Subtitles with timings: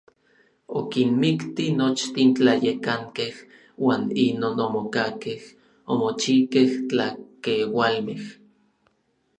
[0.79, 3.33] Okinmikti nochtin tlayekankej
[3.83, 5.41] uan inon omokakej
[5.91, 8.21] omochikej tlakeualmej.